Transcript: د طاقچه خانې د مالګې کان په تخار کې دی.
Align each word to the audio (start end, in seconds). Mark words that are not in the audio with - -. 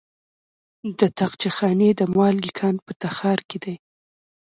د 0.99 1.01
طاقچه 1.17 1.49
خانې 1.57 1.89
د 1.95 2.01
مالګې 2.15 2.51
کان 2.59 2.75
په 2.85 2.91
تخار 3.03 3.39
کې 3.49 3.57
دی. 3.63 3.75